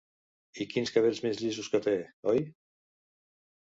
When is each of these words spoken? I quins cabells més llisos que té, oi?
I 0.65 0.67
quins 0.71 0.93
cabells 0.95 1.23
més 1.27 1.43
llisos 1.43 1.71
que 1.77 1.85
té, 1.91 1.97
oi? 2.37 2.45